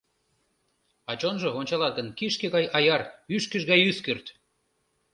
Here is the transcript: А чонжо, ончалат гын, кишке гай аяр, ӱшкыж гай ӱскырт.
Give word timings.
А 1.09 1.11
чонжо, 1.21 1.49
ончалат 1.59 1.93
гын, 1.97 2.07
кишке 2.17 2.47
гай 2.55 2.65
аяр, 2.77 3.01
ӱшкыж 3.35 3.63
гай 3.71 3.79
ӱскырт. 3.89 4.25